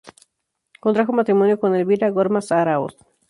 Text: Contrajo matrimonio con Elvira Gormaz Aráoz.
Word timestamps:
Contrajo 0.79 1.13
matrimonio 1.13 1.59
con 1.59 1.75
Elvira 1.75 2.09
Gormaz 2.09 2.51
Aráoz. 2.51 2.95